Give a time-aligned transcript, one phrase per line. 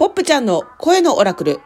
[0.00, 1.60] ポップちゃんの声のオラクル。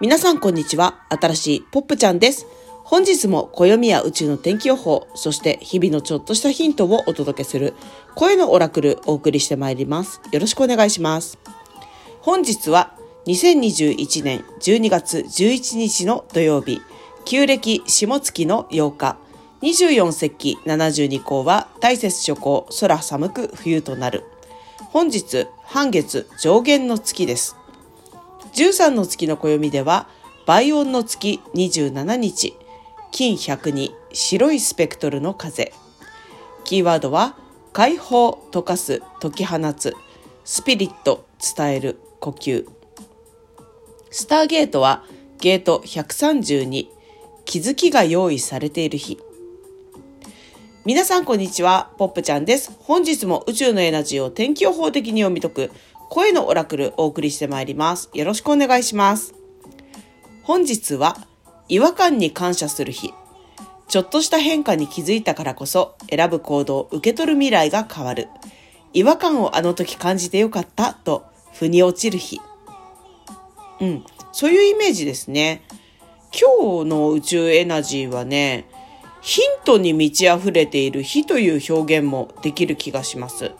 [0.00, 1.06] 皆さんこんにちは。
[1.10, 2.44] 新しいポップちゃんです。
[2.82, 7.74] 本日も暦や宇宙の天気予報、そして日々のちょっとしたヒントをお届けする
[8.16, 10.20] 声のオラクルお送りしてまいります。
[10.32, 11.38] よろしくお願いします。
[12.20, 12.94] 本日は
[13.26, 16.82] 2021年12月11日の土曜日、
[17.24, 19.18] 旧暦下月の8日、
[19.62, 24.24] 24節気72項は大雪初行空寒く冬となる。
[24.90, 27.54] 本日半月上限の月です。
[28.54, 30.08] 13の月の暦では
[30.46, 32.54] 倍音の月27日
[33.10, 35.72] 金102白いスペクトルの風。
[36.64, 37.36] キーワードは
[37.72, 39.94] 解放溶かす解き放つ
[40.44, 42.66] スピリット伝える呼吸。
[44.10, 45.04] スターゲートは
[45.38, 46.88] ゲート132
[47.44, 49.18] 気づきが用意されている日。
[50.84, 52.72] 皆さんこんにちは、ポップちゃんです。
[52.80, 55.70] 本日も宇宙のエナジーを天気予報的に読み解く
[56.08, 58.08] 声のオラクルお送りしてまいります。
[58.14, 59.34] よろしくお願いします。
[60.42, 61.16] 本日は
[61.68, 63.12] 違和感に感謝する日。
[63.88, 68.28] ちょっとした変化に気づいたからこそ選ぶ行動、受け取る未来が変わる。
[68.94, 72.40] 違和感をあの時感じてよかったと腑に落ちる日。
[73.80, 75.62] うん、そういうイメージですね。
[76.32, 78.66] 今日の宇宙エナジーはね、
[79.20, 83.52] ヒントに満ち溢れている日という表現もできる気がします。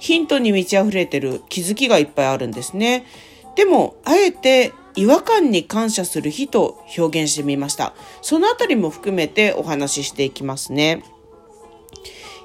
[0.00, 3.06] ヒントに満ち溢れてる気づきがいっぱいあるんですね。
[3.54, 7.94] でも、あえて違和感に感謝する日と表現してみました。
[8.22, 11.04] そのあたりも含めてお話ししていきますね。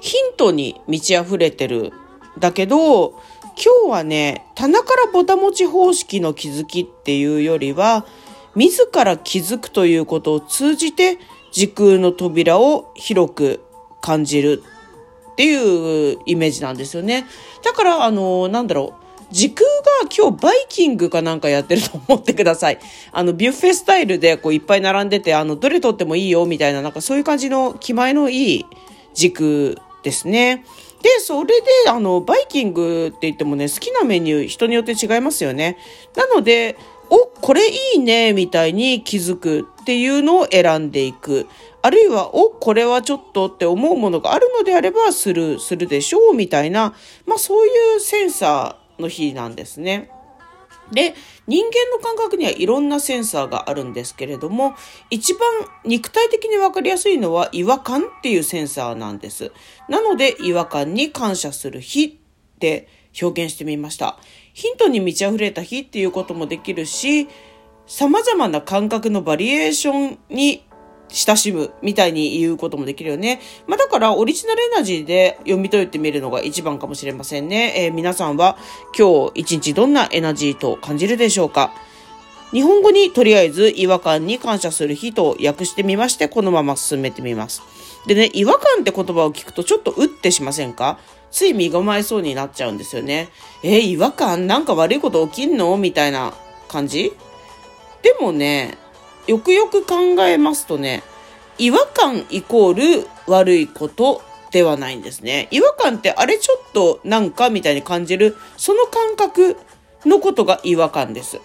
[0.00, 1.92] ヒントに満ち溢れてる。
[2.38, 3.10] だけど、
[3.56, 8.06] 今日はね、棚からぼたもち方式の気づきっていうよりは、
[8.54, 11.18] 自ら気づくということを通じて
[11.52, 13.60] 時空の扉を広く
[14.02, 14.62] 感じる
[15.36, 17.26] っていうイメージなんですよね。
[17.62, 19.06] だから、あの、なんだろう。
[19.30, 22.78] 時空が今日バイキングかなんかやってると思ってください。
[23.12, 28.66] あの、ビュッフェスタイルでこういっぱい並んでて、あの、どれ取ってもいいよみたいな、なんかそういう感じの気前のいい
[29.12, 30.64] 時空ですね。
[31.02, 35.76] で、それで、あの、バイキングって言ってもね、好きなメニュー人によって違いますよね。
[36.14, 36.76] なので、
[37.10, 41.46] お、これいいね、みたいに気づくっていうのを選んでいく。
[41.86, 46.94] あるいは、お、これはちょっとって思うものがあるのであれば、する、するでしょう、みたいな、
[47.26, 50.10] まあそういうセンサーの日なんですね。
[50.90, 51.14] で、
[51.46, 54.74] 人間の感覚にはいろんなセンサーがあるんですけれども、
[55.10, 55.40] 一番
[55.84, 59.52] 肉体的にわかりやすいのは違和感っていうセンサーなんです。
[59.88, 62.88] なので、違和感に感謝する日って
[63.22, 64.18] 表現してみました。
[64.54, 67.28] ヒントに満ち溢れた日っていうこともできるし、
[67.86, 70.66] 様々な感覚のバリエーションに
[71.08, 73.40] 親しむみたいに言うこともできるよね。
[73.66, 77.74] まあだからオリジナルエナジーで読み解いてみるのが一番かもしれませんね。
[77.76, 78.58] えー、皆さんは
[78.98, 81.72] 今日一日どんなエナジーと感じるでしょうか
[82.52, 87.62] 日本語にとりあえず違和感に感謝する日と訳してみましてこのまま進めてみます。
[88.06, 90.98] でね、違和感って言葉を聞くとちょっとうってしませんか？
[91.32, 93.30] つい身構えそうになっちゃうんですよね。
[93.64, 94.46] えー、違和感？
[94.46, 95.76] なんか悪いこと起きんの？
[95.76, 96.34] みたいな
[96.68, 97.12] 感じ？
[98.02, 98.78] でもね、
[99.26, 101.02] よくよく考えますとね、
[101.58, 105.48] 違和感イコール悪いことではないんですね。
[105.50, 109.56] 違和感ってあれちょっとなんかみたいに感じる、その感覚
[110.04, 111.40] のことが違和感です。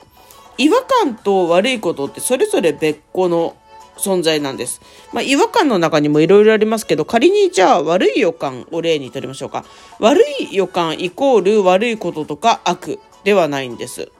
[0.57, 3.55] 違和感と悪いことってそれぞれ別個の
[3.97, 4.81] 存在なんです。
[5.13, 9.65] まあ、違和感の中にもいろいろありますけど、仮にじゃあ悪い予感を例にとりましょうか。
[9.99, 14.11] 悪い予感イコール悪いこととか悪ではないんです。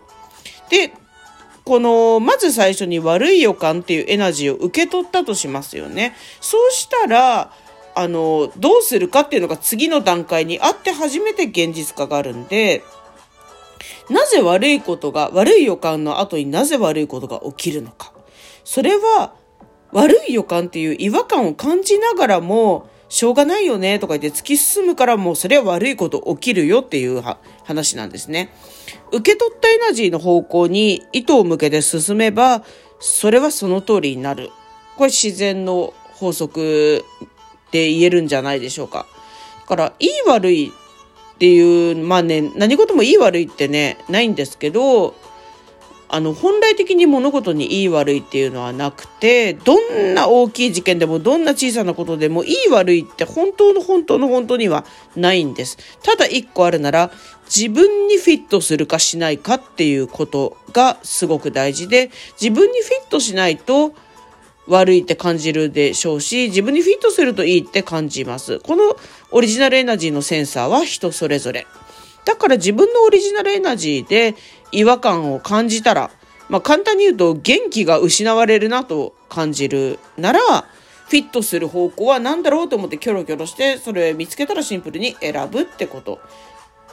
[0.69, 0.93] で、
[1.63, 6.16] この、まず最初に悪い予感っていうエナジーを受け取ったとしますよね。
[6.39, 7.53] そうしたら、
[7.94, 12.83] あの、どうするかっていうのが次の段階にあって初めて現実化があるんで、
[14.09, 18.11] なぜ悪いことが、悪い予感の後になぜ悪いことが起きるのか。
[18.63, 19.33] それは、
[19.91, 27.22] 悪い予感っていう違和感を感じながらも、しょうがないよねとか言って突き進むからもうそれは悪いこと起きるよっていう
[27.66, 28.53] 話なんですね。
[29.11, 32.63] 受け取ったエナジーの方向に糸を向けて進めば、
[33.02, 34.49] それはその通りになる。
[34.96, 37.03] これ自然の法則
[37.73, 39.05] で言えるんじゃないでしょうか。
[39.64, 45.16] だから、いい悪いっていう、まあね、何事もいい悪いってね、ないんですけど、
[46.13, 54.84] あの、本来的に物事にいい悪いっていうのはなくて、どんな大きい事件でも、どんな小さなことでも、いい悪いって本当の本当の本当には
[55.16, 55.78] ないんです。
[56.03, 57.11] ただ一個あるなら、
[57.46, 63.93] 自分にフィットするかしないかっていうことがすごく大事で、自分にフィットしないと、
[64.67, 68.59] 悪いって感じるでしょうし、自分にフィットするといいって感じます。
[68.59, 68.96] この
[69.31, 71.67] オリジナルエナジーのセンサーは人それぞれ。
[72.26, 74.35] だから自分のオリジナルエナジーで
[74.72, 76.12] 違和感を感じたら、
[76.50, 80.40] まあ簡単に言うと元気が失われるなと感じるなら、
[81.12, 86.20] フィットする方向は何だろうと思ってキョロキョロして、それ見つけたらシンプルに選ぶってこと。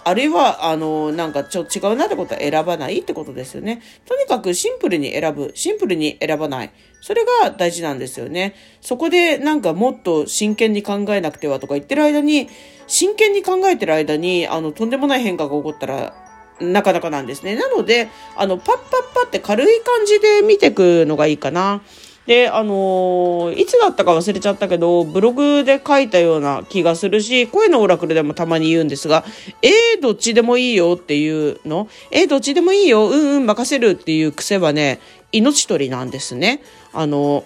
[0.04, 3.82] あるいは、あの、なんかちょっと違うなってことは選ばないってことですよね。
[4.06, 5.52] とにかくシンプルに選ぶ。
[5.54, 6.70] シンプルに選ばない。
[7.00, 8.54] それが大事なんですよね。
[8.80, 12.48] そこでなんかもっと真剣に考えなくてはとか言ってる間に、
[12.86, 16.14] 真剣に考えてる間に、あの、とんでもない変化が起こったら、
[16.60, 17.54] なかなかなんですね。
[17.54, 21.82] なので、あの、パッパッパって軽い感じで見てくのがいいかな。
[22.28, 29.24] で、あのー、いつだったか忘れちゃったけど、ブログで書いたような気がするし、声のオラクルでもたまに言うんですが、
[29.62, 31.88] えー、どっちでもいいよっていうの？
[32.10, 35.00] えー、どっちでもいいよ、うんうん、任せるっていう癖はね、
[35.32, 36.60] 命取りなんですね。
[36.92, 37.44] あの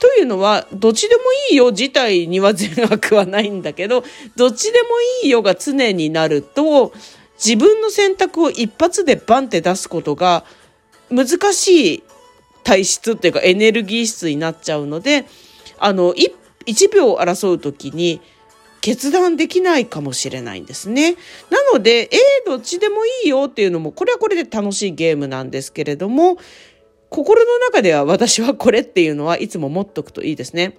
[0.00, 4.02] というのは、どっちでもいいよ自体には善悪はないんだけど、
[4.34, 4.88] どっちでも
[5.24, 6.94] いいよが常になると、
[7.36, 10.44] 自分の選択を一発でバンって出すことが
[11.10, 12.02] 難しい
[12.62, 15.26] 体質っていうかエネルギー質になっちゃうので、
[15.78, 18.20] あの、1秒争う時に
[18.80, 21.12] 決断できないかもしれないんですね。
[21.50, 26.36] なので、えー、どっちでもいいよっていうのも、これはこれで楽しいゲームなんですけれども、
[27.08, 30.78] 心の中では私はこれっていうのはいつも持っとくといいですね。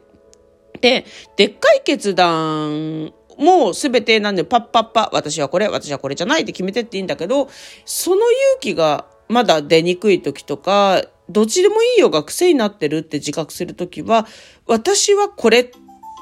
[0.82, 1.06] で、
[1.38, 7.50] でっかい決断もう全てなんでパッパッパ、私はこれ、私はこれじゃないって決めてっていいんだけど、
[7.86, 8.28] その勇
[8.60, 14.28] 気がまだ出にくい時とか、どっちでもいいよが癖になってるって自覚するときは、
[14.68, 15.64] 私はこれっ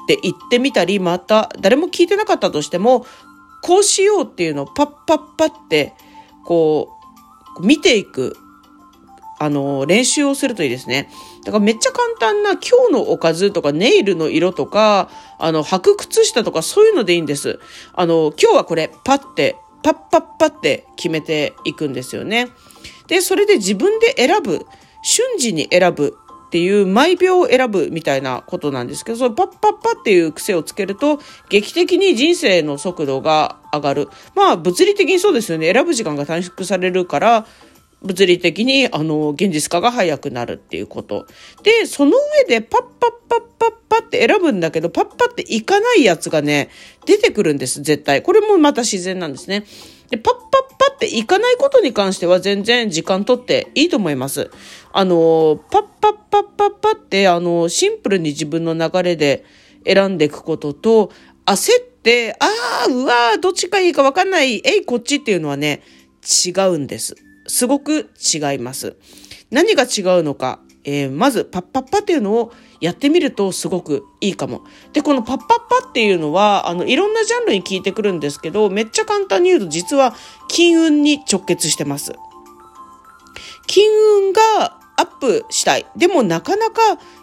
[0.06, 3.06] て言ってみたり、また誰も聞いてなかったとしても、
[3.62, 5.94] こうしようっていうのをパッパッパって、
[6.44, 6.90] こ
[7.60, 8.36] う、見ていく、
[9.38, 11.08] あの、練習をするといいですね。
[11.44, 17.58] だからめっちゃ簡単な今日のおかずとかネイルの色とか、あの、履く靴下とかそういうのでいいんです。
[17.92, 22.48] あの、今日はこれ、パッて、パッパッパって決めていくんですよね。
[23.08, 24.64] で、それで自分で選ぶ。
[25.02, 26.16] 瞬時に選ぶ
[26.46, 31.18] っていう毎秒を選ぶみたいなことなんですけど、そのパッパッパっていう癖をつけると、
[31.48, 34.08] 劇的に人生の速度が上がる。
[34.34, 35.72] まあ、物理的にそうですよね。
[35.72, 37.46] 選ぶ時間が短縮されるから、
[38.02, 41.26] 物理的に、あの、現実化が早くなるっていうこと。
[41.62, 42.12] で、その
[42.48, 46.68] 上でパッパッパッパッパって選ぶんだけど、パッパっていかないやつがね、
[47.06, 48.22] 出てくるんです、絶対。
[48.22, 49.64] これもまた自然なんですね。
[50.10, 50.71] で、パッパッ
[51.06, 54.50] っていかないことに関しては全然時間とっていいと思います。
[54.92, 59.44] あの、パッパッパッパッパって、あの、シンプルに自分の流れで
[59.84, 61.10] 選んでいくことと、
[61.44, 62.46] 焦って、あ
[62.88, 65.82] あ、うわー、どっちがいいかわかんない、えい、こっちっていうのはね、
[66.46, 67.16] 違うんです。
[67.48, 68.96] すごく違います。
[69.50, 74.62] 何が違うのか、えー、まず、パッパッパっていうのをやってみるとすごくいいかも。
[74.92, 75.46] で、このパッパッ
[75.82, 80.14] パっていうのは、あの、いろんなジャンルに効いてくるんですけど、めっちゃ簡単に言うと実は
[80.48, 82.12] 金運に直結してます。
[83.66, 85.86] 金運がアップしたい。
[85.96, 86.80] でもなかなか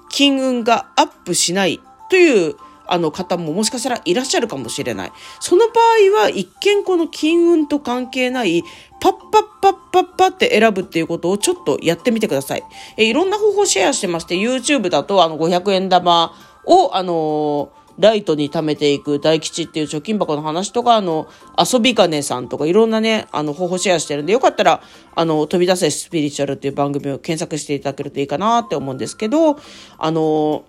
[0.10, 1.80] 金運がアップしない
[2.10, 2.56] という
[2.92, 5.12] あの方ももしかしたらいらっしゃるかもしれない。
[5.40, 8.64] その場合は一見この金運と関係ない
[9.00, 12.64] パッパッパッパッパって選ぶっていうことをちょっとやってみてください。
[12.98, 16.34] えいろんな方法シェアしてまして、YouTube だとあの500円玉
[16.66, 21.28] をあのライトに貯めていく大吉っていう貯金箱の話とか、あの、
[21.58, 24.81] 遊び金さんとかいろんなね、あの、方法シェアしてるんで、よかったら、
[25.16, 29.60] あの、飛び出せスピリチュアルっていう番組を検索していただけるといいかなって思うんですけど、
[29.98, 30.64] あの、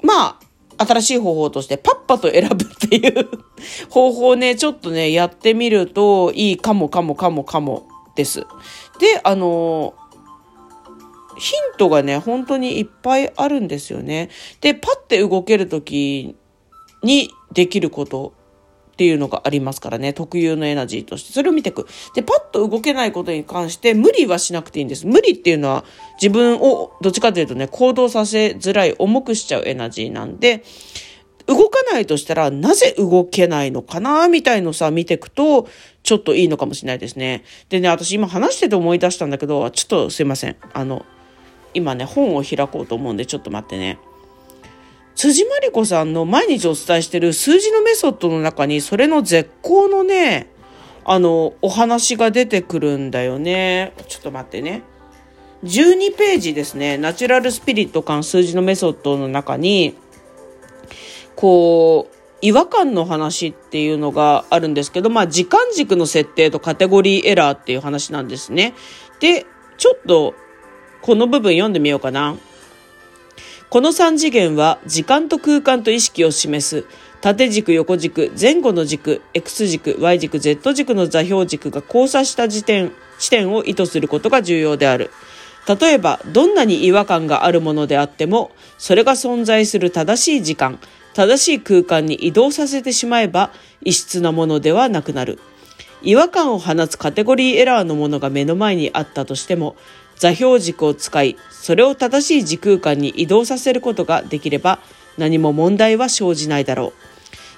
[0.00, 0.49] まあ、
[0.80, 3.28] 新しい方法としてパッパと選ぶっていう
[3.90, 8.40] 方法をね、ちょっとね、やってみるといいかもかもかもかもです。
[8.98, 9.94] で、あの、
[11.36, 14.30] ヒントがね、本当にいっぱいあるんですよね。
[14.60, 16.34] で、パッて動けるとき
[17.02, 18.32] にできること
[19.00, 21.32] っていうのがありますからね、特有のエナジーとして。
[21.32, 21.86] それを見ていく。
[22.14, 25.06] で、パッと動けないことに関して無理はしなくていいんです。
[25.06, 25.86] 無理っていうのは
[26.20, 30.64] 自分をどっちかというとね、行動させづらい、重くしちゃうエナジーなんで、
[31.46, 35.66] 動かないとしたら、なぜ動けないのかなみたいのさ、見ていくと、
[36.02, 37.42] ちょっといいのかもしれないですね。
[37.70, 40.56] でね、私今話してて思い出したんだけど、ちょっとすいません。
[40.74, 41.06] あの、
[41.72, 43.98] 今ね、本を開こうと思うんで、ちょっと待ってね。
[45.20, 50.48] 辻真理子さんの毎日お伝えしてる数字のメソッドの中に、それの絶好のね、
[51.04, 53.92] あの、お話が出てくるんだよね。
[54.08, 54.82] ちょっと待ってね。
[55.62, 56.96] 12ページですね。
[56.96, 59.94] ナチュラルスピリット感数字のメソッドの中に、
[61.36, 68.72] こう、違和感の話っていうのがあるんですけど、まあ、時間軸の設定とカテゴリーエラーっていう話なんですね。
[69.20, 69.44] で、
[69.76, 70.34] ちょっと、
[71.02, 72.38] この部分読んでみようかな。
[73.70, 76.84] この3次元は時間と空間と意識を示す
[77.20, 85.12] 縦軸、横軸、前後の軸、X 軸、Y 軸、Z 軸の座標軸が交差した時点、地点を意図することが重要である。
[85.68, 90.80] 例えば、どんなに違和感があるものであっても、それが存在する正しい時間、
[91.14, 93.52] 正しい空間に移動させてしまえば、
[93.84, 95.38] 異質なものではなくなる。
[96.02, 99.76] 違和感を放つカテゴリーエラーのものが目の前にあったとしても、
[100.20, 104.78] 座標軸を使い、それを正しい時空間に移動させることができれば、
[105.16, 106.92] 何も問題は生じないだろう。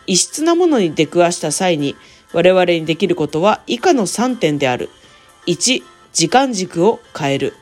[0.07, 1.97] 異質なものに出くわした際に、
[2.33, 4.91] 我々にできることは以下の3点である。
[5.49, 7.55] 1、時間軸を変える。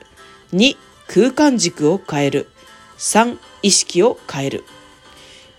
[0.53, 0.77] 2、
[1.09, 2.49] 空間軸を変える。
[2.99, 4.65] 3、意識を変える。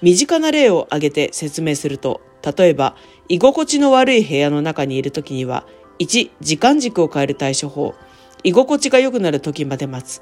[0.04, 2.22] 身近な例を挙げて説明すると、
[2.56, 2.96] 例えば、
[3.28, 5.66] 居心地の悪い部屋の中にいるときには、
[5.98, 7.96] 1、時間軸を変える対処法。
[8.44, 10.22] 居心地が良くなる時まで待つ。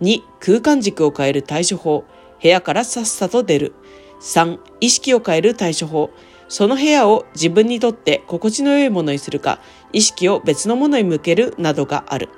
[0.00, 2.04] 2、空間軸を変える対処法。
[2.42, 3.74] 部屋からさっさと出る。
[4.20, 6.10] 3、意識を変える対処法。
[6.48, 9.60] その部屋を自分にとって心地の良いものにするか、
[9.92, 12.28] 意識を別のものに向けるなどがある。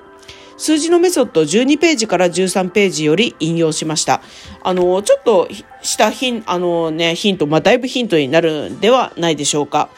[0.56, 4.22] 数字のメソッド12ページから13ページより引用しました。
[4.62, 5.48] あの、ちょっと
[5.82, 9.88] したヒン、あのね、ヒント、まあ、だいぶヒントになるんではないでしょうか。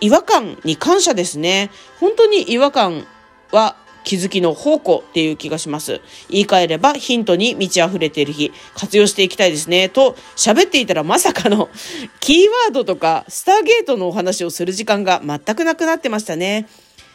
[0.00, 1.70] 違和感に感謝ですね。
[1.98, 3.06] 本当に違和感
[3.52, 6.00] は気づきの宝庫っていう気がします。
[6.28, 9.88] 言い換えればヒントに満ち溢れている日、活用していきたいですね。
[9.88, 11.68] と、喋っていたらまさかの
[12.20, 16.68] キーワードとかスターゲートのお話をする時間が全くなくなってましたね。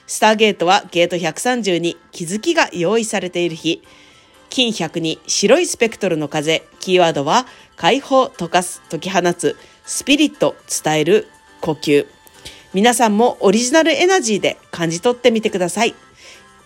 [0.06, 3.82] スターゲートはゲート130に気づきが用意されている日。
[4.50, 6.64] 金100に白いスペクトルの風。
[6.80, 11.28] キーワードは解放、溶かす、解き放つ、スピリット、伝える、
[11.62, 12.08] 呼吸。
[12.74, 15.96] 皆さんもオリジナルエナジーで感じ取ってみてください。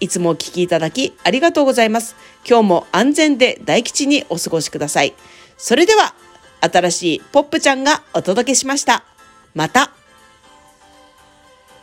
[0.02, 2.18] いつもお聴きいただきありがとうございます。
[2.46, 5.14] 今日も安全で大吉にお過ごしください。
[5.58, 6.14] それでは、
[6.60, 9.06] 新しいポップちゃんがお届けしました。
[9.54, 10.01] また。